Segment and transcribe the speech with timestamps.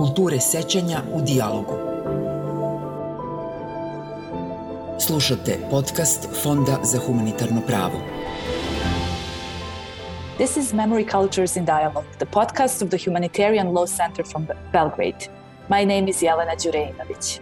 [0.00, 1.74] kulture sećanja u dijalogu.
[4.98, 8.00] Slušate podcast Fonda za humanitarno pravo.
[10.36, 15.26] This is Memory Cultures in Dialogue, the podcast of the Humanitarian Law Center from Belgrade.
[15.68, 17.40] My name is Jelena Đureinović.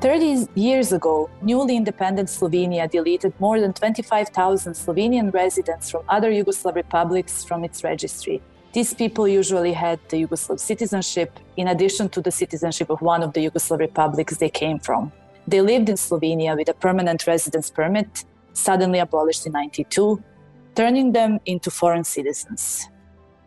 [0.00, 6.74] 30 years ago, newly independent Slovenia deleted more than 25,000 Slovenian residents from other Yugoslav
[6.74, 8.40] republics from its registry.
[8.76, 13.32] These people usually had the Yugoslav citizenship in addition to the citizenship of one of
[13.32, 15.10] the Yugoslav republics they came from.
[15.48, 20.22] They lived in Slovenia with a permanent residence permit, suddenly abolished in 92,
[20.74, 22.86] turning them into foreign citizens.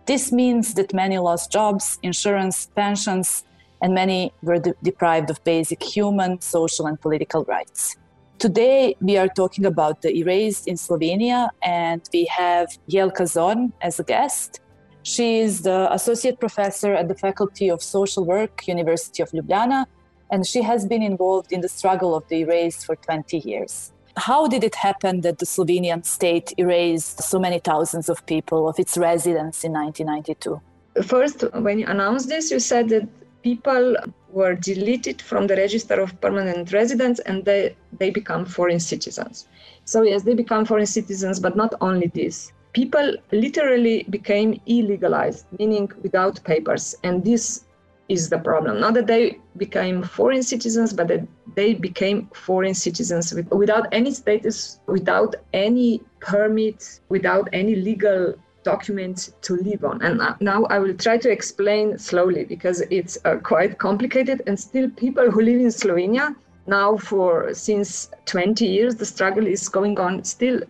[0.08, 3.44] This means that many lost jobs, insurance, pensions,
[3.84, 7.98] and many were de- deprived of basic human, social, and political rights.
[8.40, 14.00] Today, we are talking about the erased in Slovenia, and we have Jelka Zorn as
[14.00, 14.62] a guest.
[15.10, 19.88] She is the associate professor at the Faculty of Social Work, University of Ljubljana,
[20.30, 23.92] and she has been involved in the struggle of the erased for 20 years.
[24.18, 28.78] How did it happen that the Slovenian state erased so many thousands of people, of
[28.78, 30.62] its residents in 1992?
[31.02, 33.08] First, when you announced this, you said that
[33.42, 33.96] people
[34.32, 39.48] were deleted from the register of permanent residents and they, they become foreign citizens.
[39.86, 45.92] So, yes, they become foreign citizens, but not only this people literally became illegalized, meaning
[46.02, 46.96] without papers.
[47.04, 47.66] And this
[48.10, 48.80] is the problem.
[48.80, 54.12] Not that they became foreign citizens, but that they became foreign citizens with, without any
[54.12, 60.02] status, without any permit, without any legal document to live on.
[60.02, 64.42] And now I will try to explain slowly because it's uh, quite complicated.
[64.48, 66.36] And still, people who live in Slovenia
[66.68, 70.62] now for since 20 years, the struggle is going on still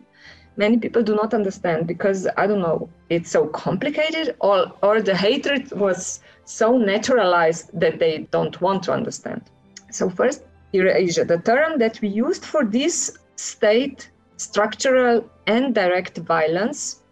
[0.59, 5.15] many people do not understand because I don't know, it's so complicated or, or the
[5.15, 9.41] hatred was so naturalized that they don't want to understand.
[9.89, 10.43] So, first,
[10.73, 17.03] erasure, the term that we used for this state structural and direct violence,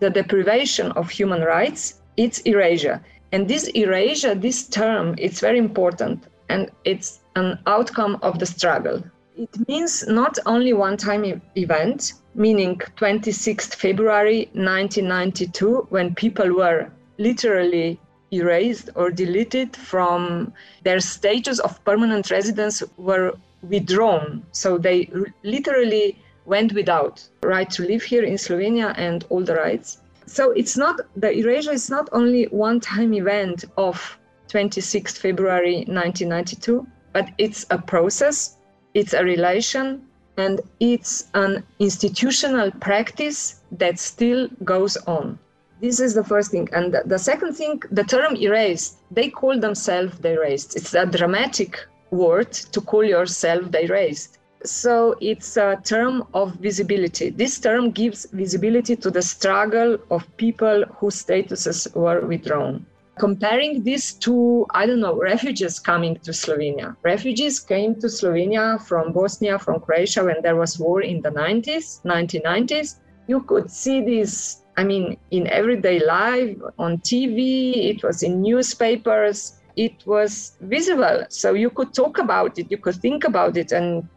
[0.00, 3.04] the deprivation of human rights, it's erasure.
[3.32, 9.02] And this erasure, this term, it's very important and it's an outcome of the struggle.
[9.36, 17.98] It means not only one time event, meaning 26th February 1992, when people were literally
[18.32, 20.52] erased or deleted from
[20.84, 24.46] their status of permanent residence were withdrawn.
[24.52, 25.10] So they
[25.42, 29.98] literally went without right to live here in Slovenia and all the rights.
[30.26, 34.16] So it's not the erasure is not only one time event of
[34.48, 38.58] 26th February 1992, but it's a process,
[38.94, 40.06] it's a relation,
[40.36, 45.38] and it's an institutional practice that still goes on.
[45.80, 46.68] This is the first thing.
[46.72, 50.76] And the second thing, the term erased, they call themselves the erased.
[50.76, 51.78] It's a dramatic
[52.10, 54.38] word to call yourself the erased.
[54.64, 57.30] So it's a term of visibility.
[57.30, 62.86] This term gives visibility to the struggle of people whose statuses were withdrawn
[63.18, 66.96] comparing this to, I don't know, refugees coming to Slovenia.
[67.02, 72.02] Refugees came to Slovenia from Bosnia, from Croatia when there was war in the 90s,
[72.04, 72.96] 1990s.
[73.28, 79.60] You could see this, I mean, in everyday life, on TV, it was in newspapers,
[79.76, 81.24] it was visible.
[81.28, 84.08] So you could talk about it, you could think about it, and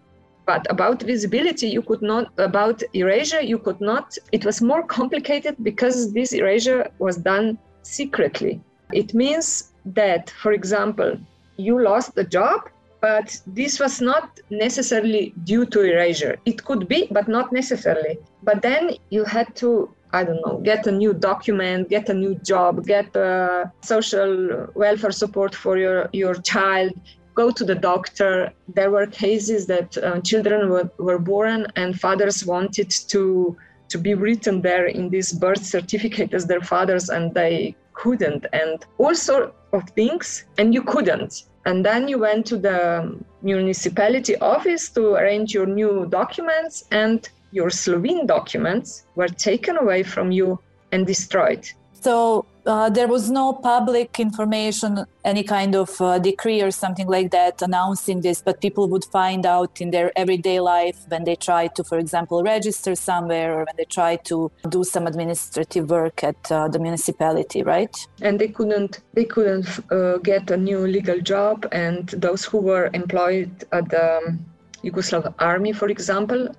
[0.47, 5.57] but about visibility you could not about erasure you could not it was more complicated
[5.61, 8.61] because this erasure was done secretly
[8.91, 11.17] it means that, for example,
[11.57, 12.69] you lost the job,
[13.01, 16.37] but this was not necessarily due to erasure.
[16.45, 18.17] It could be, but not necessarily.
[18.43, 22.35] But then you had to I don't know, get a new document, get a new
[22.35, 26.93] job, get a social welfare support for your, your child,
[27.35, 28.51] go to the doctor.
[28.73, 33.57] There were cases that uh, children were, were born and fathers wanted to
[33.89, 38.85] to be written there in this birth certificate as their fathers and they couldn't and
[38.97, 41.43] all sorts of things and you couldn't.
[41.65, 47.69] And then you went to the municipality office to arrange your new documents and your
[47.69, 50.59] Slovene documents were taken away from you
[50.91, 51.67] and destroyed.
[51.93, 57.31] So uh, there was no public information, any kind of uh, decree or something like
[57.31, 61.67] that announcing this, but people would find out in their everyday life when they try
[61.67, 66.51] to, for example, register somewhere or when they try to do some administrative work at
[66.51, 67.95] uh, the municipality, right?
[68.21, 72.89] And they couldn't, they couldn't uh, get a new legal job, and those who were
[72.93, 74.37] employed at the
[74.83, 76.49] Yugoslav army, for example,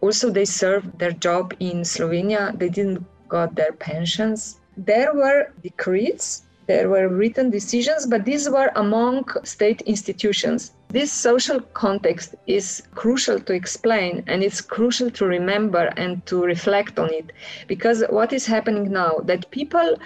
[0.00, 2.56] also they served their job in Slovenia.
[2.56, 8.72] They didn't got their pensions there were decrees there were written decisions, but these were
[8.74, 10.72] among state institutions.
[10.88, 16.98] This social context is crucial to explain and it's crucial to remember and to reflect
[16.98, 17.30] on it.
[17.68, 19.96] Because what is happening now that people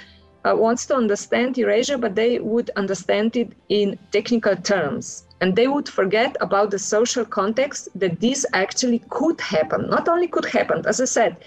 [0.44, 5.24] uh, wants to understand erasure, but they would understand it in technical terms.
[5.40, 9.88] And they would forget about the social context that this actually could happen.
[9.88, 11.38] Not only could happen as i said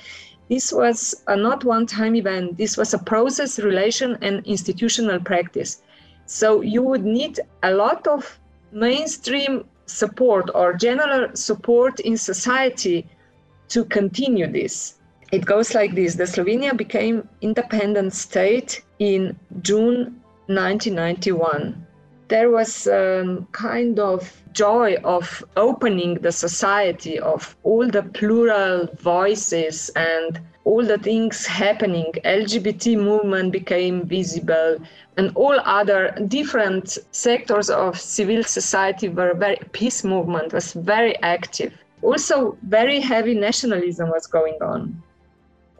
[0.53, 5.81] this was a not one time event this was a process relation and institutional practice
[6.25, 8.39] so you would need a lot of
[8.71, 13.05] mainstream support or general support in society
[13.69, 14.95] to continue this.
[15.31, 21.87] It goes like this the Slovenia became independent state in June 1991.
[22.29, 28.87] There was a um, kind of joy of opening the society of all the plural
[28.99, 32.11] voices and all the things happening.
[32.23, 34.77] Lgbt movement became visible
[35.17, 41.73] and all other different sectors of civil society were very peace movement was very active.
[42.01, 45.01] Also very heavy nationalism was going on.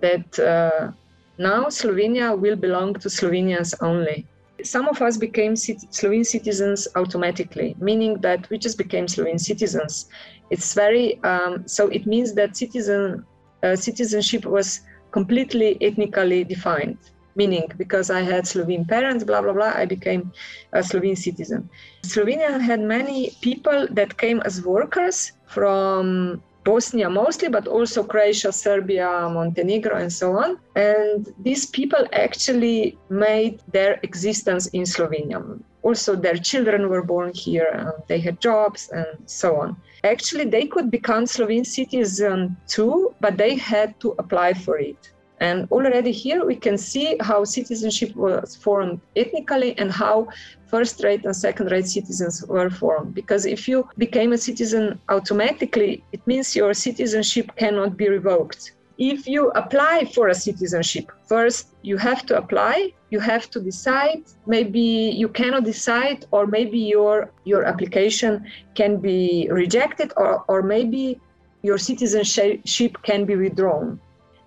[0.02, 0.92] That uh,
[1.38, 4.26] now slovenia will belong to slovenians only
[4.64, 10.08] some of us became Slovene citizens automatically, meaning that we just became Slovene citizens.
[10.50, 11.88] It's very um, so.
[11.90, 13.26] It means that citizen
[13.64, 14.82] uh, citizenship was
[15.12, 16.98] completely ethnically defined.
[17.36, 20.32] Meaning, because I had Slovene parents, blah blah blah, I became
[20.74, 21.68] a Slovene citizen.
[22.04, 29.30] Slovenia had many people that came as workers from Bosnia mostly, but also Croatia, Serbia,
[29.30, 30.58] Montenegro, and so on.
[30.76, 35.60] And these people actually made their existence in Slovenia.
[35.82, 39.76] Also, their children were born here, they had jobs, and so on.
[40.06, 45.13] Actually, they could become Slovene citizens too, but they had to apply for it.
[45.50, 50.30] And already here we can see how citizenship was formed ethnically and how
[50.68, 53.14] first rate and second rate citizens were formed.
[53.14, 58.72] Because if you became a citizen automatically, it means your citizenship cannot be revoked.
[58.98, 64.24] If you apply for a citizenship, first you have to apply, you have to decide,
[64.46, 64.88] maybe
[65.22, 71.20] you cannot decide, or maybe your, your application can be rejected, or, or maybe
[71.64, 74.00] your citizenship can be withdrawn.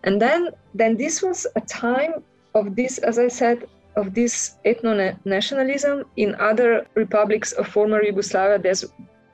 [0.07, 2.23] And then, then this was a time
[2.55, 6.05] of this, as I said, of this ethno nationalism.
[6.17, 8.85] In other republics of former Yugoslavia, there's,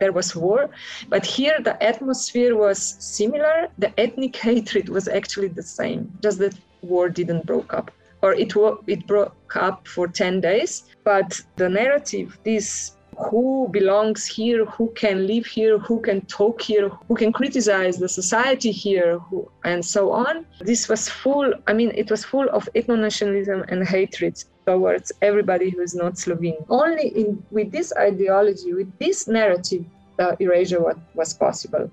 [0.00, 0.70] there was war,
[1.08, 3.68] but here the atmosphere was similar.
[3.78, 7.90] The ethnic hatred was actually the same, just that war didn't broke up,
[8.22, 8.52] or it
[8.86, 10.84] it broke up for ten days.
[11.04, 12.96] But the narrative, this
[13.30, 18.08] who belongs here, who can live here, who can talk here, who can criticize the
[18.08, 20.46] society here, who, and so on.
[20.60, 25.70] This was full, I mean, it was full of ethno nationalism and hatred towards everybody
[25.70, 26.64] who is not Slovene.
[26.68, 29.84] Only in, with this ideology, with this narrative,
[30.16, 31.90] the erasure was, was possible.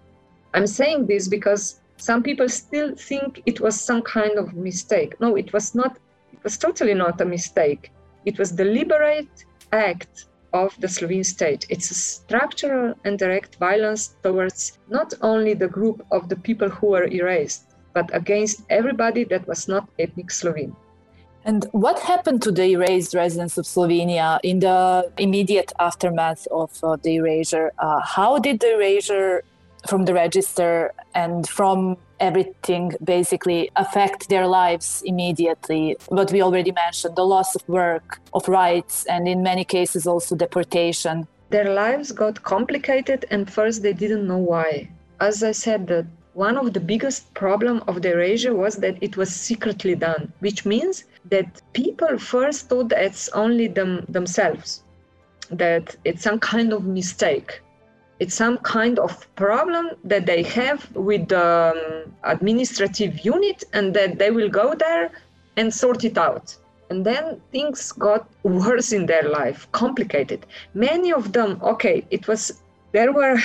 [0.53, 5.19] I'm saying this because some people still think it was some kind of mistake.
[5.19, 5.97] No, it was not,
[6.33, 7.91] it was totally not a mistake.
[8.25, 11.65] It was deliberate act of the Slovene state.
[11.69, 16.87] It's a structural and direct violence towards not only the group of the people who
[16.87, 20.75] were erased, but against everybody that was not ethnic Slovene.
[21.45, 26.97] And what happened to the erased residents of Slovenia in the immediate aftermath of uh,
[26.97, 27.71] the erasure?
[27.79, 29.43] Uh, how did the erasure
[29.87, 35.97] from the register and from everything basically affect their lives immediately.
[36.07, 40.35] What we already mentioned the loss of work, of rights, and in many cases also
[40.35, 41.27] deportation.
[41.49, 44.89] Their lives got complicated, and first they didn't know why.
[45.19, 49.17] As I said, that one of the biggest problem of the erasure was that it
[49.17, 54.83] was secretly done, which means that people first thought that it's only them themselves,
[55.49, 57.61] that it's some kind of mistake
[58.19, 64.19] it's some kind of problem that they have with the um, administrative unit and that
[64.19, 65.09] they will go there
[65.55, 66.55] and sort it out.
[66.89, 70.45] And then things got worse in their life complicated.
[70.73, 72.61] Many of them okay it was
[72.91, 73.37] there were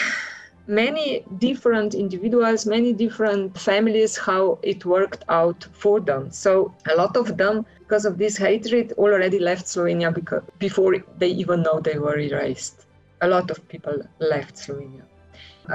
[0.67, 6.31] many different individuals many different families how it worked out for them.
[6.31, 11.29] So a lot of them because of this hatred already left slovenia because before they
[11.29, 12.84] even know they were erased
[13.25, 13.97] a lot of people
[14.33, 15.05] left Slovenia.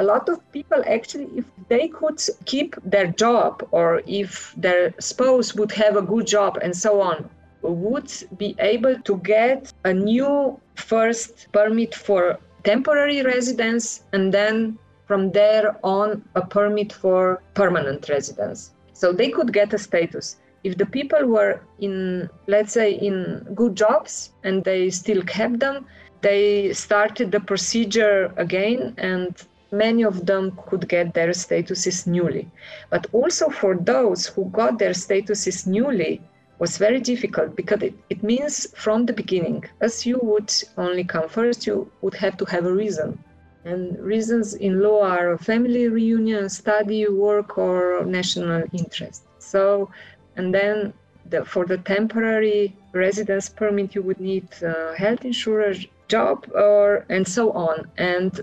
[0.02, 5.56] A lot of people actually, if they could keep their job or if their spouse
[5.56, 7.18] would have a good job and so on,
[7.62, 12.22] would be able to get a new first permit for
[12.64, 14.78] temporary residence and then
[15.08, 18.60] from there on a permit for permanent residence.
[18.94, 20.38] So they could get a status.
[20.64, 25.86] if the people were in, let's say, in good jobs and they still kept them,
[26.22, 32.50] they started the procedure again and many of them could get their statuses newly.
[32.90, 36.22] But also for those who got their statuses newly
[36.60, 41.30] was very difficult because it, it means from the beginning, as you would only come
[41.30, 43.18] first, you would have to have a reason.
[43.66, 49.24] And reasons in law are family reunion, study, work, or national interest.
[49.38, 49.90] So,
[50.36, 50.94] and then
[51.30, 57.26] the, for the temporary residence permit, you would need uh, health insurance, job, or and
[57.28, 57.90] so on.
[57.98, 58.42] And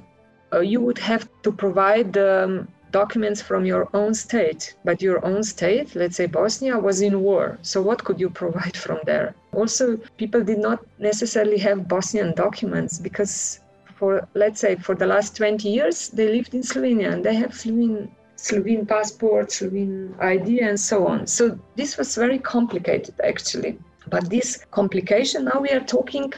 [0.52, 4.74] uh, you would have to provide um, documents from your own state.
[4.84, 7.58] But your own state, let's say Bosnia, was in war.
[7.62, 9.34] So what could you provide from there?
[9.52, 13.60] Also, people did not necessarily have Bosnian documents because
[13.98, 17.54] for let's say for the last 20 years they lived in Slovenia and they have
[17.54, 21.26] Slovene Slovene passport, Slovene ID, and so on.
[21.26, 23.78] So this was very complicated actually.
[24.08, 26.32] But this complication, now we are talking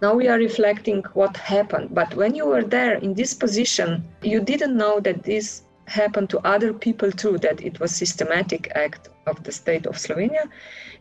[0.00, 1.94] now we are reflecting what happened.
[1.94, 6.38] But when you were there in this position, you didn't know that this happened to
[6.46, 10.48] other people too, that it was systematic act of the state of Slovenia.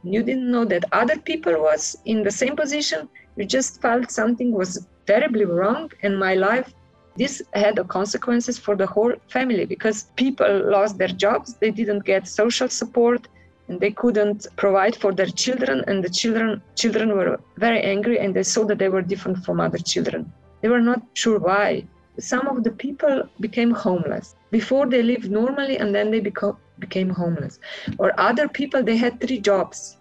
[0.04, 3.10] You didn't know that other people was in the same position.
[3.36, 6.74] You just felt something was terribly wrong in my life.
[7.18, 12.28] This had consequences for the whole family because people lost their jobs, they didn't get
[12.28, 13.28] social support,
[13.68, 18.34] and they couldn't provide for their children and the children children were very angry and
[18.34, 20.32] they saw that they were different from other children.
[20.62, 21.86] They were not sure why.
[22.20, 24.36] Some of the people became homeless.
[24.50, 27.60] Before they lived normally and then they become, became homeless.
[28.00, 29.98] Or other people they had three jobs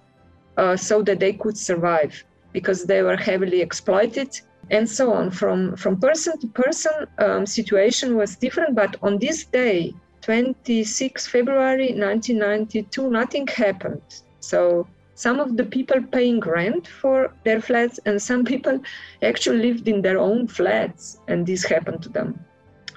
[0.57, 5.31] uh, so that they could survive because they were heavily exploited and so on.
[5.31, 9.93] From from person to person um, situation was different but on this day
[10.27, 14.03] 26 February 1992, nothing happened.
[14.41, 18.81] So some of the people paying rent for their flats and some people
[19.23, 22.45] actually lived in their own flats and this happened to them.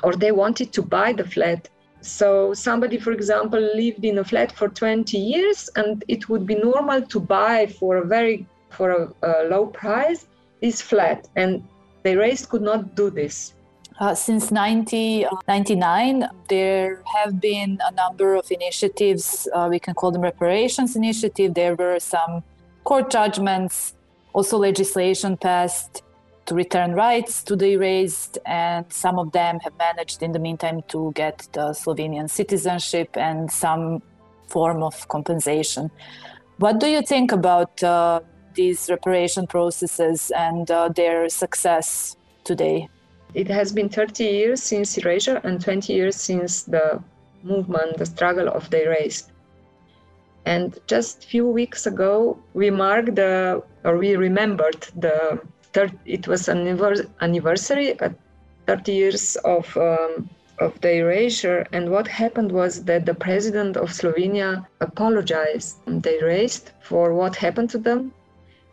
[0.01, 1.69] Or they wanted to buy the flat.
[2.01, 6.55] So somebody for example lived in a flat for 20 years and it would be
[6.55, 10.25] normal to buy for a very for a, a low price
[10.63, 11.27] this flat.
[11.35, 11.61] And
[12.01, 13.53] the erased could not do this
[13.99, 19.47] uh, since 1999, uh, there have been a number of initiatives.
[19.53, 21.53] Uh, we can call them reparations initiative.
[21.53, 22.43] There were some
[22.85, 23.95] court judgments,
[24.31, 26.03] also legislation passed
[26.45, 30.81] to return rights to the erased, and some of them have managed in the meantime
[30.87, 34.01] to get the Slovenian citizenship and some
[34.47, 35.91] form of compensation.
[36.57, 38.21] What do you think about uh,
[38.53, 42.15] these reparation processes and uh, their success
[42.45, 42.87] today?
[43.33, 47.01] It has been 30 years since erasure and 20 years since the
[47.43, 49.31] movement, the struggle of the erased.
[50.45, 55.39] And just a few weeks ago, we marked the, or we remembered the,
[56.05, 56.67] it was an
[57.21, 58.15] anniversary, at
[58.65, 61.67] 30 years of, um, of the erasure.
[61.71, 67.35] And what happened was that the president of Slovenia apologized, and they erased for what
[67.35, 68.11] happened to them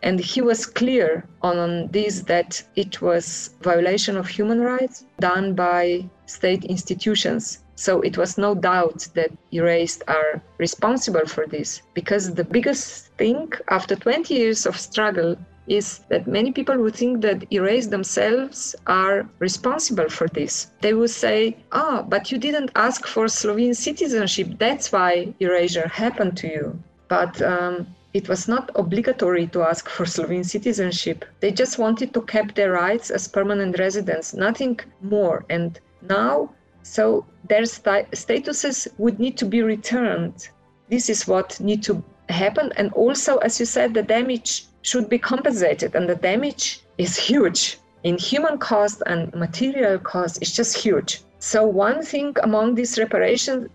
[0.02, 6.04] and he was clear on this that it was violation of human rights done by
[6.26, 12.44] state institutions so it was no doubt that erased are responsible for this because the
[12.44, 15.36] biggest thing after 20 years of struggle
[15.68, 20.70] is that many people would think that erased themselves are responsible for this.
[20.80, 24.48] They would say, ah, oh, but you didn't ask for Slovene citizenship.
[24.58, 26.78] That's why erasure happened to you.
[27.08, 31.26] But um, it was not obligatory to ask for Slovene citizenship.
[31.40, 35.44] They just wanted to keep their rights as permanent residents, nothing more.
[35.50, 40.48] And now, so their st- statuses would need to be returned.
[40.88, 42.72] This is what need to happen.
[42.78, 47.78] And also, as you said, the damage should be compensated, and the damage is huge
[48.02, 50.40] in human cost and material cost.
[50.40, 51.20] It's just huge.
[51.38, 53.68] So one thing among these reparations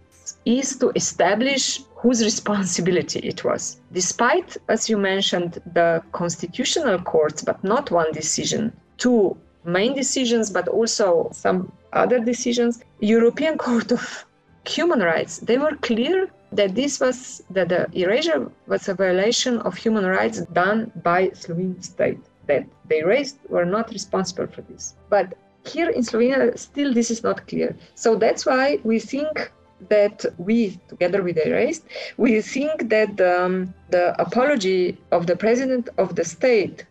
[0.45, 3.79] is to establish whose responsibility it was.
[3.91, 10.67] Despite, as you mentioned, the constitutional courts, but not one decision, two main decisions, but
[10.67, 14.25] also some other decisions, European Court of
[14.65, 19.75] Human Rights, they were clear that this was that the erasure was a violation of
[19.75, 22.19] human rights done by Slovene state.
[22.48, 24.95] That the erased were not responsible for this.
[25.10, 27.75] But here in Slovenia, still this is not clear.
[27.95, 29.51] So that's why we think
[29.89, 31.83] that we, together with Erased,
[32.17, 36.85] we think that um, the apology of the president of the state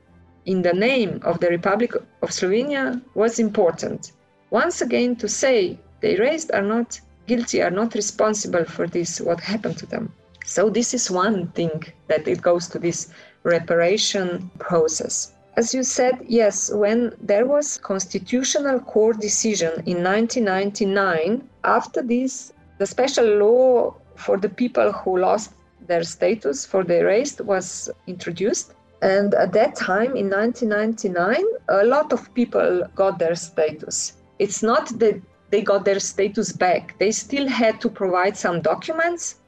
[0.47, 4.13] in the name of the Republic of Slovenia was important.
[4.51, 9.41] Once again, to say the erased are not guilty, are not responsible for this, what
[9.41, 10.13] happened to them.
[10.45, 13.11] So this is one thing that it goes to this
[13.45, 15.33] reparation process.
[15.57, 22.87] As you said, yes, when there was constitutional court decision in 1999, after this, the
[22.87, 25.53] special law for the people who lost
[25.87, 28.73] their status for the erased was introduced.
[29.03, 34.15] And at that time, in 1999, a lot of people got their status.
[34.39, 35.21] It's not that
[35.51, 39.41] they got their status back, they still had to provide some documents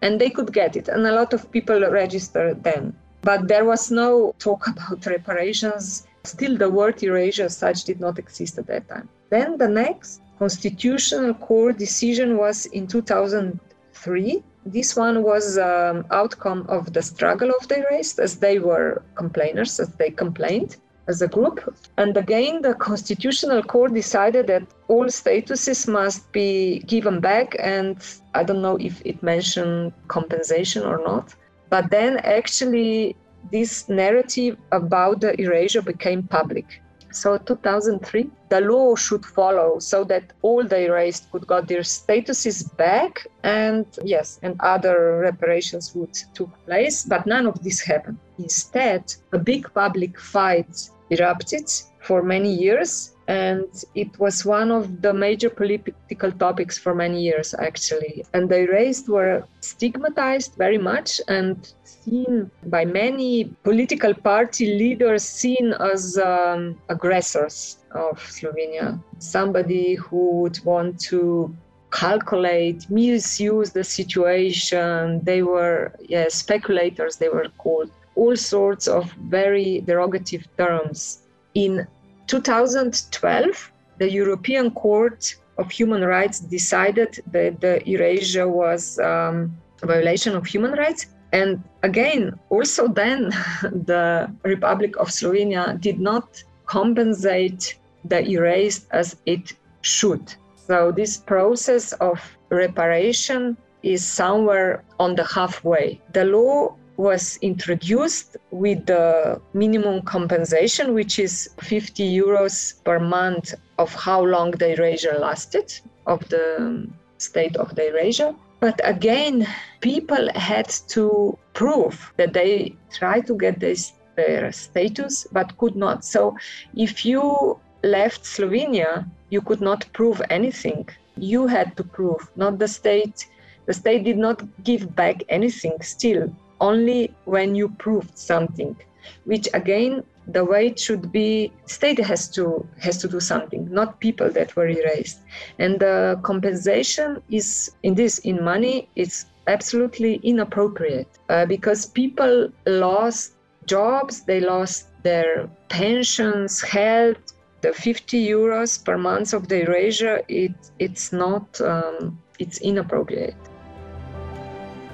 [0.00, 0.88] and they could get it.
[0.88, 2.96] And a lot of people registered then.
[3.20, 6.06] But there was no talk about reparations.
[6.24, 9.10] Still, the word erasure as such did not exist at that time.
[9.28, 16.92] Then the next constitutional court decision was in 2003 this one was um, outcome of
[16.92, 20.76] the struggle of the erased as they were complainers as they complained
[21.06, 21.74] as a group.
[21.96, 27.96] And again the constitutional court decided that all statuses must be given back and
[28.34, 31.34] i don't know if it mentioned compensation or not.
[31.70, 33.16] But then actually
[33.50, 40.32] this narrative about the erasure became public so 2003, the law should follow so that
[40.42, 46.50] all the erased could got their statuses back and yes, and other reparations would took
[46.66, 48.18] place, but none of this happened.
[48.38, 55.12] Instead, a big public fight erupted for many years and it was one of the
[55.12, 58.24] major political topics for many years actually.
[58.32, 65.74] And the erased were stigmatized very much and seen by many political party leaders seen
[65.78, 68.98] as um, aggressors of slovenia.
[69.18, 71.54] Somebody who would want to
[71.92, 75.22] calculate misuse the situation.
[75.22, 77.90] They were yeah, speculators they were called.
[78.14, 81.22] All sorts of very derogative terms
[81.54, 81.86] in
[82.28, 90.36] 2012, the European Court of Human Rights decided that the erasure was um, a violation
[90.36, 91.06] of human rights.
[91.32, 93.30] And again, also then,
[93.62, 100.34] the Republic of Slovenia did not compensate the erased as it should.
[100.66, 106.00] So, this process of reparation is somewhere on the halfway.
[106.12, 113.94] The law was introduced with the minimum compensation, which is 50 euros per month of
[113.94, 115.72] how long the erasure lasted
[116.06, 118.34] of the state of the erasure.
[118.58, 119.46] But again,
[119.80, 126.04] people had to prove that they tried to get this their status but could not.
[126.04, 126.36] So
[126.74, 130.88] if you left Slovenia, you could not prove anything.
[131.16, 133.28] You had to prove, not the state.
[133.66, 138.76] The state did not give back anything still only when you proved something
[139.24, 143.98] which again the way it should be state has to has to do something not
[144.00, 145.20] people that were erased.
[145.58, 153.34] And the compensation is in this in money it's absolutely inappropriate uh, because people lost
[153.64, 160.52] jobs they lost their pensions health the 50 euros per month of the erasure it
[160.78, 163.36] it's not um, it's inappropriate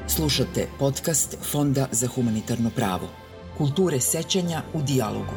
[0.06, 3.08] Slušate podcast Fonda za humanitarno pravo.
[3.58, 5.34] Kulture sećanja u dijalogu.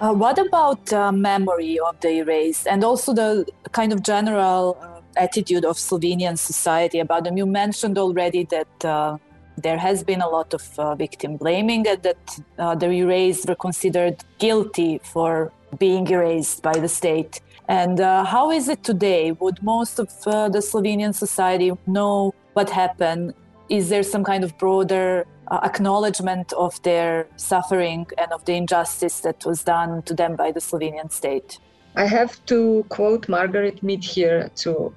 [0.00, 4.74] Uh, what about uh, memory of the erased and also the kind of general uh,
[5.16, 7.38] attitude of Slovenian society about them?
[7.38, 9.18] You mentioned already that uh,
[9.62, 13.56] there has been a lot of uh, victim blaming and that uh, the erased were
[13.56, 17.40] considered guilty for being erased by the state.
[17.68, 19.32] And how is it today?
[19.40, 20.08] Would most of
[20.52, 23.32] the Slovenian society know what happened
[23.68, 29.20] is there some kind of broader uh, acknowledgement of their suffering and of the injustice
[29.20, 31.58] that was done to them by the Slovenian state?
[31.96, 34.92] I have to quote Margaret Mead here to,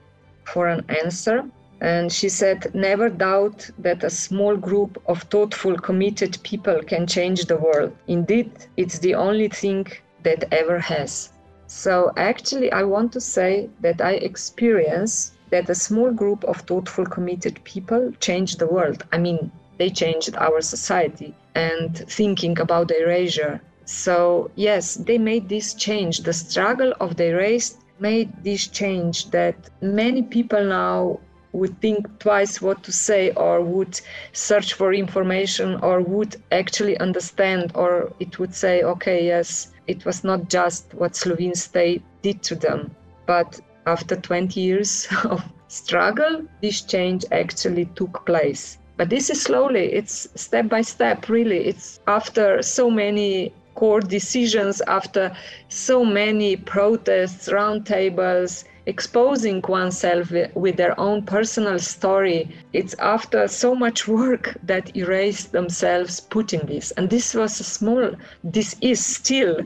[0.46, 1.46] for an answer.
[1.80, 7.46] And she said, Never doubt that a small group of thoughtful, committed people can change
[7.46, 7.96] the world.
[8.08, 9.86] Indeed, it's the only thing
[10.24, 11.34] that ever has.
[11.68, 17.06] So, actually, I want to say that I experience that a small group of thoughtful,
[17.06, 19.06] committed people changed the world.
[19.12, 23.62] I mean, they changed our society and thinking about erasure.
[23.86, 26.20] So, yes, they made this change.
[26.20, 31.20] The struggle of the erased made this change that many people now
[31.54, 34.00] would think twice what to say or would
[34.34, 40.24] search for information or would actually understand or it would say okay yes it was
[40.24, 42.92] not just what slovene state did to them
[43.26, 48.78] but after 20 years of struggle, this change actually took place.
[48.98, 51.66] But this is slowly, it's step by step, really.
[51.68, 55.32] It's after so many court decisions, after
[55.70, 62.50] so many protests, roundtables, exposing oneself with their own personal story.
[62.74, 66.92] It's after so much work that erased themselves putting this.
[66.98, 68.12] And this was a small,
[68.44, 69.58] this is still,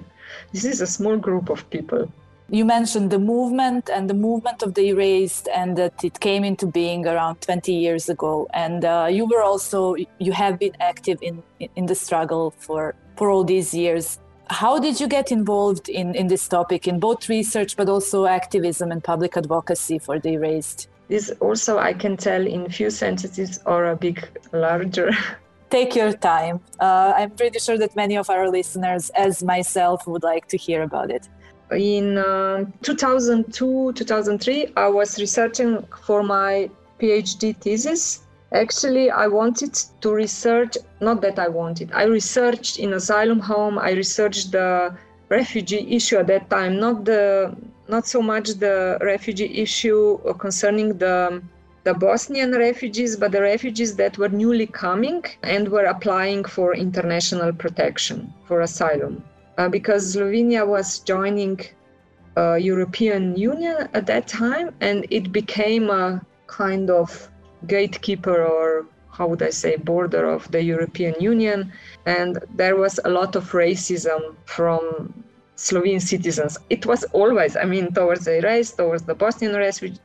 [0.51, 2.11] this is a small group of people.
[2.53, 6.65] You mentioned the movement and the movement of the erased, and that it came into
[6.67, 8.45] being around 20 years ago.
[8.53, 11.41] And uh, you were also, you have been active in,
[11.77, 14.19] in the struggle for, for all these years.
[14.49, 18.91] How did you get involved in, in this topic in both research but also activism
[18.91, 20.89] and public advocacy for the erased?
[21.07, 25.11] This also i can tell in few sentences or a big larger.
[25.69, 26.59] Take your time.
[26.79, 30.81] Uh, i'm pretty sure that many of our listeners as myself would like to hear
[30.83, 31.27] about it
[31.71, 40.11] in uh, 2002 2003 i was researching for my phd thesis Actually, I wanted to
[40.11, 44.93] research, not that I wanted, I researched in asylum home, I researched the
[45.29, 47.55] refugee issue at that time, not the
[47.87, 51.41] not so much the refugee issue concerning the
[51.85, 57.53] the Bosnian refugees, but the refugees that were newly coming and were applying for international
[57.53, 59.23] protection for asylum.
[59.61, 61.59] Uh, because Slovenia was joining
[62.35, 67.29] uh, European Union at that time, and it became a kind of
[67.67, 71.71] gatekeeper or how would I say, border of the European Union.
[72.07, 75.13] And there was a lot of racism from
[75.57, 76.57] Slovene citizens.
[76.71, 79.55] It was always, I mean, towards the race, towards the Bosnian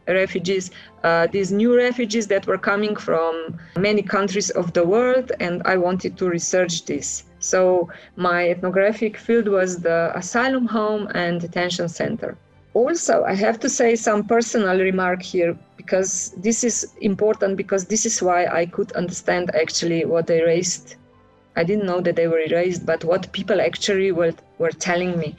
[0.07, 0.71] refugees,
[1.03, 5.79] uh, these new refugees that were coming from many countries of the world, and I
[5.79, 7.25] wanted to research this.
[7.47, 12.37] So my ethnographic field was the asylum home and detention center.
[12.75, 18.05] Also, I have to say some personal remark here because this is important because this
[18.05, 20.97] is why I could understand actually what the erased.
[21.55, 25.37] I didn't know that they were erased, but what people actually were, were telling me.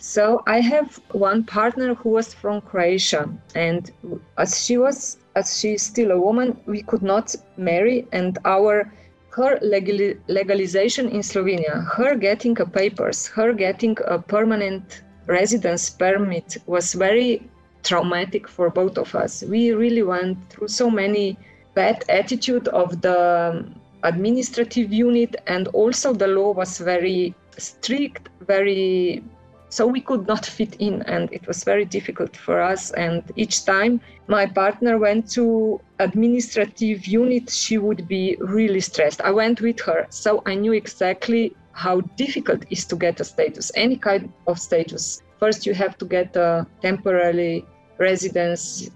[0.00, 3.90] So I have one partner who was from Croatia, and
[4.36, 8.92] as she was, as she's still a woman, we could not marry, and our
[9.38, 16.56] her legal, legalization in Slovenia, her getting a papers, her getting a permanent residence permit
[16.66, 17.48] was very
[17.84, 19.42] traumatic for both of us.
[19.42, 21.38] We really went through so many
[21.74, 23.64] bad attitude of the
[24.02, 29.22] administrative unit and also the law was very strict, very
[29.68, 33.64] so we could not fit in and it was very difficult for us and each
[33.64, 39.80] time my partner went to administrative unit she would be really stressed i went with
[39.80, 44.32] her so i knew exactly how difficult it is to get a status, any kind
[44.48, 45.22] of status.
[45.38, 47.64] First, you have to get a temporary
[47.98, 48.90] residence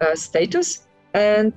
[0.00, 0.86] uh, status.
[1.14, 1.52] And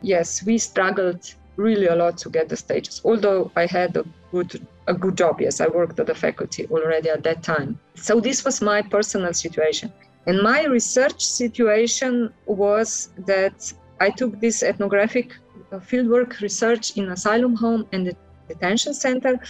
[0.00, 4.64] yes, we struggled really a lot to get the status, although I had a good
[4.86, 5.40] a good job.
[5.40, 7.78] Yes, I worked at the faculty already at that time.
[7.94, 9.92] So this was my personal situation.
[10.26, 15.32] And my research situation was that I took this ethnographic
[15.72, 18.16] uh, fieldwork research in asylum home and the
[18.48, 19.40] detention center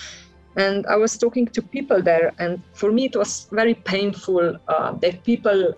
[0.56, 4.92] and i was talking to people there and for me it was very painful uh,
[4.92, 5.74] that people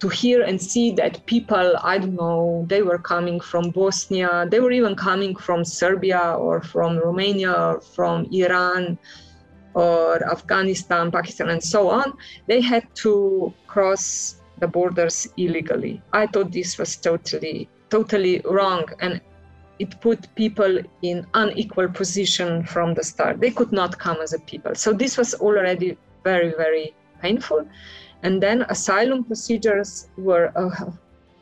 [0.00, 4.60] to hear and see that people i don't know they were coming from bosnia they
[4.60, 8.98] were even coming from serbia or from romania or from iran
[9.74, 12.12] or afghanistan pakistan and so on
[12.46, 19.20] they had to cross the borders illegally i thought this was totally totally wrong and
[19.78, 23.40] it put people in unequal position from the start.
[23.40, 24.74] They could not come as a people.
[24.74, 27.66] So this was already very, very painful.
[28.22, 30.92] And then asylum procedures were a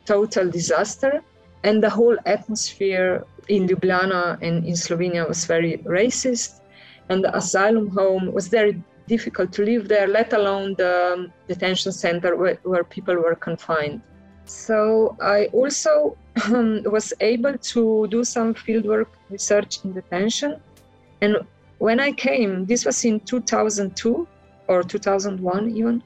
[0.05, 1.23] total disaster.
[1.63, 6.61] And the whole atmosphere in Ljubljana and in Slovenia was very racist.
[7.09, 12.35] And the asylum home was very difficult to live there, let alone the detention center
[12.35, 14.01] where, where people were confined.
[14.45, 20.61] So I also um, was able to do some fieldwork research in detention.
[21.21, 21.37] And
[21.79, 24.27] when I came, this was in 2002
[24.67, 26.03] or 2001 even,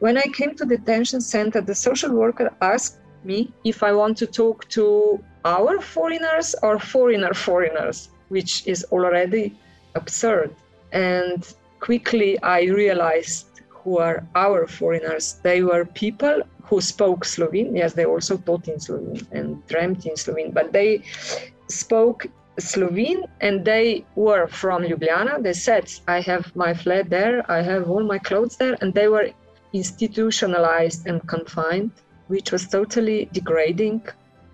[0.00, 4.16] when I came to the detention center, the social worker asked me if I want
[4.18, 9.56] to talk to our foreigners or foreigner foreigners, which is already
[9.94, 10.54] absurd.
[10.92, 11.46] And
[11.80, 15.40] quickly I realized who are our foreigners.
[15.42, 17.76] They were people who spoke Slovene.
[17.76, 21.02] Yes, they also taught in Slovene and dreamt in Slovene, but they
[21.68, 22.26] spoke
[22.58, 25.42] Slovene and they were from Ljubljana.
[25.42, 29.08] They said, I have my flat there, I have all my clothes there, and they
[29.08, 29.30] were
[29.72, 31.90] institutionalized and confined,
[32.28, 34.02] which was totally degrading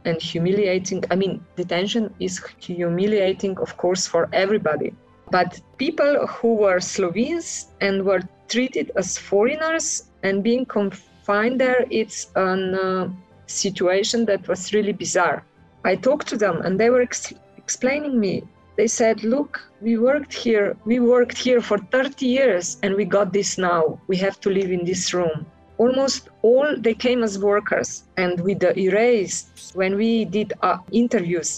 [0.05, 1.05] and humiliating.
[1.11, 4.95] I mean, detention is humiliating, of course, for everybody.
[5.31, 12.31] But people who were Slovenes and were treated as foreigners and being confined there, it's
[12.35, 13.09] a uh,
[13.47, 15.45] situation that was really bizarre.
[15.85, 17.33] I talked to them and they were ex-
[17.71, 18.35] explaining me.
[18.79, 19.53] They said, "Look,
[19.87, 20.69] we worked here.
[20.91, 23.83] We worked here for 30 years, and we got this now.
[24.11, 25.47] We have to live in this room."
[25.85, 27.91] Almost all they came as workers,
[28.23, 29.47] and with the erased.
[29.81, 31.51] When we did our uh, interviews,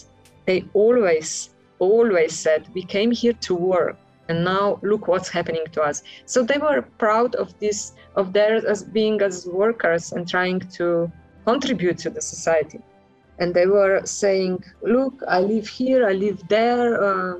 [0.46, 1.31] they always,
[1.79, 3.96] always said, "We came here to work."
[4.29, 5.98] and now look what's happening to us
[6.33, 7.79] so they were proud of this
[8.20, 10.87] of theirs as being as workers and trying to
[11.51, 12.81] contribute to the society
[13.42, 14.55] and they were saying
[14.96, 17.35] look i live here i live there uh,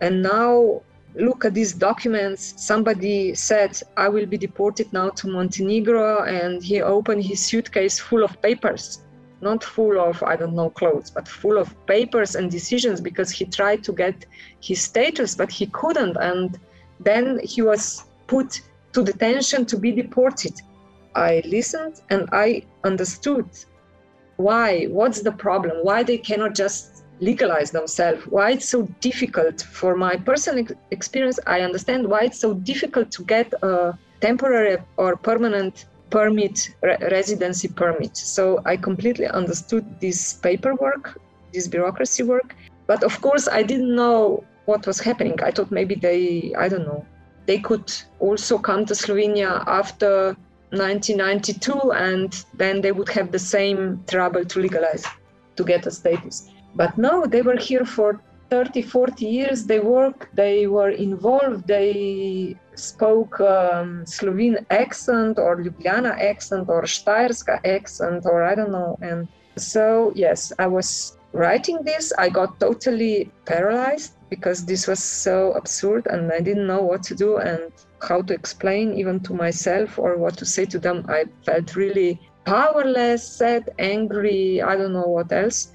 [0.00, 0.82] and now
[1.16, 2.54] look at these documents.
[2.56, 8.24] Somebody said i will be deported now to montenegro and he opened his suitcase full
[8.24, 9.02] of papers.
[9.40, 13.44] Not full of i don't know clothes but full of papers and decisions because he
[13.44, 14.26] tried to get
[14.60, 16.16] his status but he couldn't.
[16.20, 16.58] And
[17.00, 18.60] then he was put
[18.92, 20.54] to detention to be deported.
[21.14, 23.46] I listened and i understood
[24.36, 25.78] why what's the problem?
[25.82, 28.26] Why they cannot just legalize themselves?
[28.26, 33.22] Why it's so difficult for my personal experience i understand why it's so difficult to
[33.24, 38.16] get a temporary or permanent permit re- residency permit.
[38.16, 41.20] So i completely understood this paperwork
[41.52, 42.56] this bureaucracy work.
[42.86, 45.36] But of course i didn't know what was happening.
[45.42, 47.04] I thought maybe they i don't know
[47.46, 50.36] they could also come to slovenia after
[50.78, 55.04] 1992 and then they would have the same trouble to legalize
[55.56, 56.50] to get a status.
[56.74, 59.66] But no they were here for 30 40 years.
[59.66, 67.60] They worked they were involved they spoke um, slovene accent or ljubljana accent or štajerska
[67.64, 68.98] accent or i don't know.
[69.00, 72.12] And so yes i was writing this.
[72.18, 77.14] I got totally paralyzed because this was so absurd and i didn't know what to
[77.24, 77.62] do and
[78.08, 81.04] how to explain even to myself or what to say to them.
[81.08, 85.72] I felt really powerless, sad, angry, I don't know what else.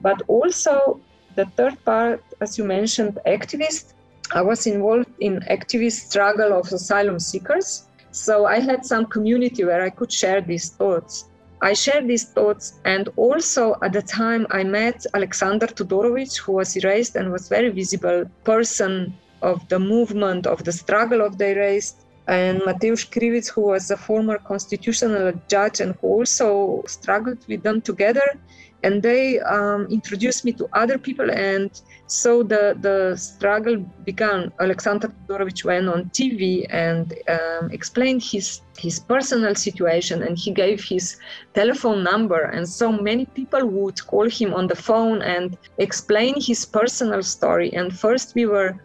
[0.00, 1.00] But also,
[1.36, 3.94] the third part, as you mentioned, activist.
[4.34, 7.86] I was involved in activist struggle of asylum seekers.
[8.12, 11.28] So I had some community where I could share these thoughts.
[11.62, 16.76] I shared these thoughts, and also at the time I met Alexander Todorovic, who was
[16.76, 21.98] erased and was very visible person of the movement, of the struggle of the erased,
[22.26, 27.80] and Matevž Krivic, who was a former constitutional judge and who also struggled with them
[27.80, 28.28] together.
[28.82, 31.70] And they um, introduced me to other people, and
[32.12, 34.52] so the, the struggle began.
[34.60, 40.82] Alexander Todorovic went on TV and um, explained his his personal situation, and he gave
[40.84, 41.16] his
[41.54, 42.42] telephone number.
[42.42, 47.72] And so many people would call him on the phone and explain his personal story.
[47.72, 48.76] And first, we were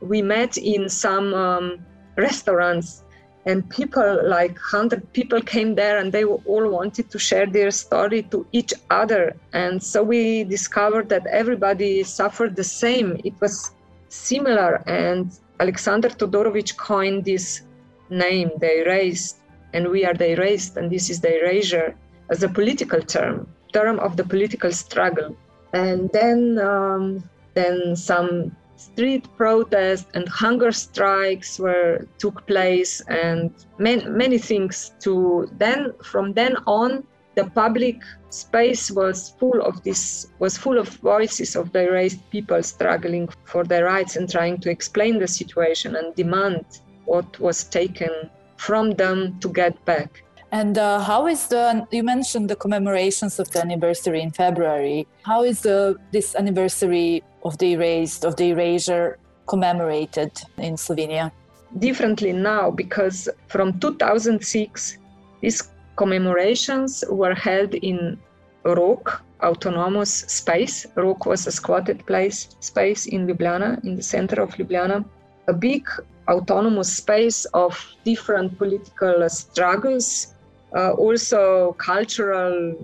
[0.00, 1.78] we met in some um,
[2.16, 3.04] restaurants
[3.44, 8.22] and people like 100 people came there and they all wanted to share their story
[8.24, 9.34] to each other.
[9.52, 13.20] And so we discovered that everybody suffered the same.
[13.24, 13.72] It was
[14.08, 14.82] similar.
[14.86, 17.62] And alexander todorovich coined this
[18.10, 19.36] name the erased
[19.72, 21.94] and we are the erased and this is the erasure
[22.30, 25.36] as a political term term of the political struggle.
[25.72, 34.04] And then um, then some street protests and hunger strikes were took place and many,
[34.06, 37.04] many things to then from then on
[37.36, 37.96] the public
[38.30, 40.02] space was full of this
[40.38, 44.70] was full of voices of the erased people struggling for their rights and trying to
[44.70, 46.64] explain the situation and demand
[47.04, 48.10] what was taken
[48.56, 53.50] from them to get back and uh, how is the you mentioned the commemorations of
[53.52, 59.18] the anniversary in february how is the this anniversary of the erased, of the erasure
[59.46, 61.30] commemorated in Slovenia?
[61.78, 64.98] Differently now, because from 2006,
[65.40, 68.18] these commemorations were held in
[68.64, 69.10] Rog,
[69.42, 70.86] autonomous space.
[70.94, 75.04] Rog was a squatted place space in Ljubljana, in the center of Ljubljana.
[75.48, 75.88] A big
[76.28, 80.34] autonomous space of different political struggles,
[80.74, 82.74] Uh, also cultural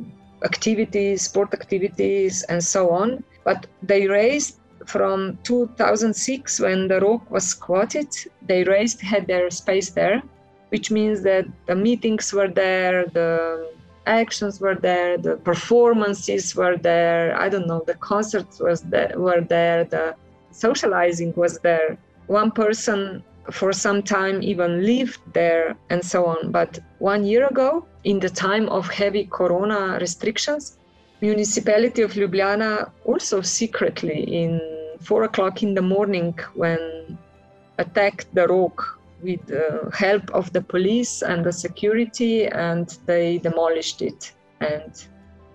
[0.44, 3.24] activities, sport activities, and so on.
[3.44, 8.08] But the erased from 2006 when the Rog was squatted,
[8.46, 10.22] the erased had their space there,
[10.70, 13.70] which means that the meetings were there, the
[14.06, 17.38] actions were there, the performances were there.
[17.38, 20.14] I don't know, the concerts was there, were there, the
[20.50, 21.98] socializing was there.
[22.26, 26.50] One person for some time even lived there and so on.
[26.50, 30.78] But one year ago, in the time of heavy corona restrictions,
[31.20, 34.60] municipality of Ljubljana also secretly in
[35.00, 37.18] four o'clock in the morning when
[37.78, 38.82] attacked the Rog
[39.22, 45.06] with the help of the police and the security, and they demolished it and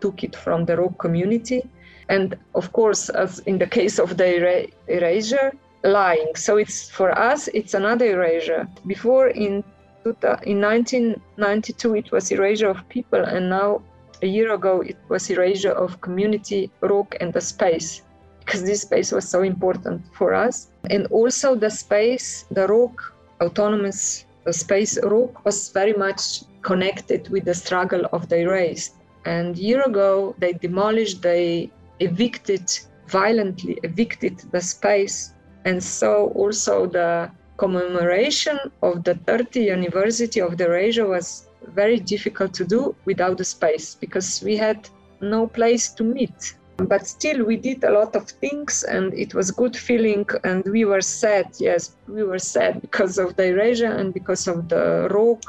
[0.02, 1.64] took it from the Rog community.
[2.10, 6.36] And of course, as in the case of the erasure, lying.
[6.36, 8.68] So it's for us, it's another erasure.
[8.88, 9.64] Before in
[10.06, 13.82] in 1992, it was erasure of people, and now
[14.22, 18.02] a year ago, it was erasure of community, Rog, and the space
[18.40, 20.68] because this space was so important for us.
[20.90, 23.02] And also the space, the Rog,
[23.42, 28.96] autonomous space Rog was very much connected with the struggle of the erased.
[29.26, 32.70] And year ago, they demolished, they evicted,
[33.08, 35.34] violently evicted the space.
[35.66, 42.54] And so also the commemoration of the 30th anniversary of the erasure was very difficult
[42.56, 44.90] to do without the space because we had
[45.22, 46.56] no place to meet.
[46.78, 50.86] But still we did a lot of things and it was good feeling and we
[50.86, 55.44] were sad yes we were sad because of the erasure and because of the Rog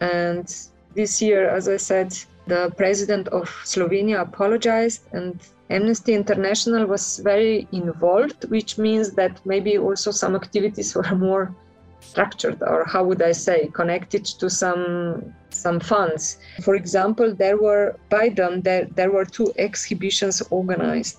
[0.00, 0.46] and
[0.94, 5.34] this year as i said the president of slovenia apologized and
[5.70, 11.54] amnesty international was very involved which means that maybe also some activities were more
[12.00, 16.38] structured or how would i say connected to some some funds.
[16.62, 21.18] For example there were by them there, there were two exhibitions organized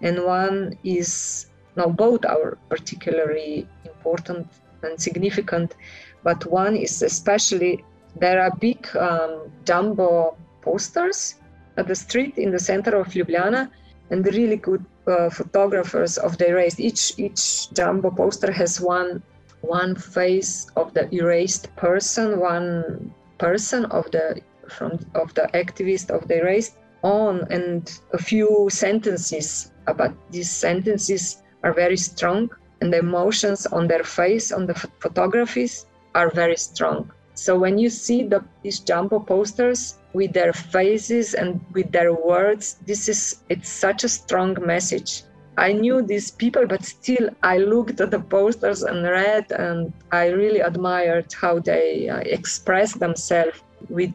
[0.00, 4.46] and one is now both are particularly important
[4.82, 5.74] and significant
[6.22, 7.84] but one is especially
[8.16, 11.36] there are big um, jumbo posters
[11.76, 13.70] at the street in the center of ljubljana
[14.10, 19.22] and the really good uh, photographers of the erased each each jumbo poster has one
[19.64, 26.28] one face of the erased person, one person of the from of the activist of
[26.28, 29.72] the erased on, and a few sentences.
[29.96, 35.86] But these sentences are very strong, and the emotions on their face on the photographies
[36.14, 37.10] are very strong.
[37.34, 42.76] So when you see the, these jumbo posters with their faces and with their words,
[42.86, 45.24] this is it's such a strong message
[45.56, 50.28] I knew these people, but still I looked at the posters and read, and I
[50.28, 54.14] really admired how they uh, express themselves with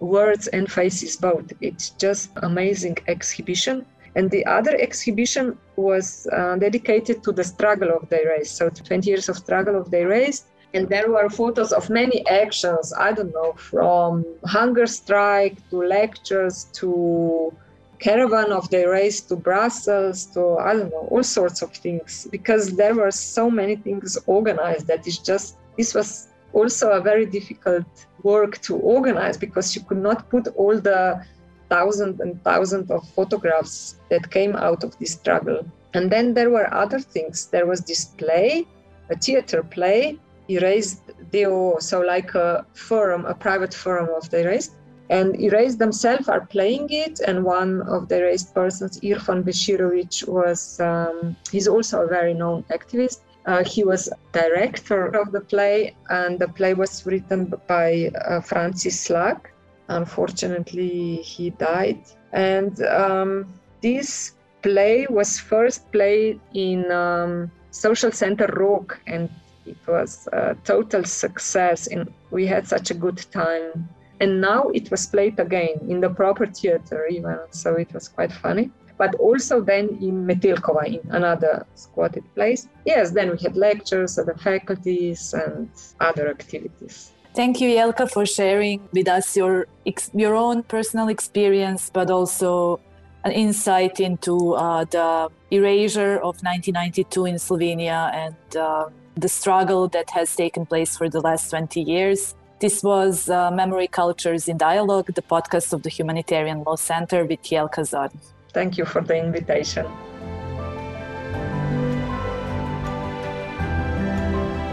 [0.00, 1.52] words and faces both.
[1.60, 3.84] It's just amazing exhibition.
[4.16, 8.56] And the other exhibition was uh, dedicated to the struggle of the erased.
[8.56, 10.46] So 20 years of struggle of the erased.
[10.74, 16.64] And there were photos of many actions, I don't know, from hunger strike to lectures
[16.74, 17.52] to
[17.98, 22.76] caravan of the erased to Brussels to I don't know all sorts of things because
[22.76, 27.86] there were so many things organized that is just this was also a very difficult
[28.22, 31.24] work to organize because you could not put all the
[31.68, 35.60] thousands and thousands of photographs that came out of this struggle.
[35.94, 37.46] And then there were other things.
[37.46, 38.66] There was this play,
[39.10, 44.72] a theater play, Erased Deo, so like a forum, a private forum of the Erased
[45.10, 47.20] and Erased themselves are playing it.
[47.20, 52.64] And one of the Erased persons, Irfan Beširović, was um, he's also a very known
[52.64, 53.20] activist.
[53.46, 59.00] Uh, he was director of the play, and the play was written by uh, Francis
[59.00, 59.54] Slak.
[59.88, 62.00] Unfortunately, he died.
[62.32, 63.46] And um,
[63.80, 69.30] this play was first played in um, Social Center Rog, and
[69.68, 71.86] it was a total success.
[71.86, 73.88] And we had such a good time.
[74.20, 78.32] And now it was played again in the proper theater even so it was quite
[78.32, 78.70] funny.
[78.96, 82.68] But also then in Metelkova in another squatted place.
[82.84, 87.12] Yes then we had lectures at the faculties and other activities.
[87.34, 89.68] Thank you, Jelka, for sharing with us your
[90.12, 92.80] your own personal experience, but also
[93.24, 98.88] an insight into uh, the erasure of 1992 in Slovenia and uh,
[99.20, 102.34] the struggle that has taken place for the last 20 years.
[102.60, 107.42] This was uh, Memory Cultures in Dialogue, the podcast of the Humanitarian Law Center with
[107.42, 108.10] Jelka Zorn.
[108.52, 109.86] Thank you for the invitation.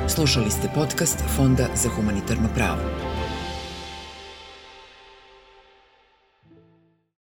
[0.07, 3.04] Slušali ste podcast Fonda za humanitarno pravo.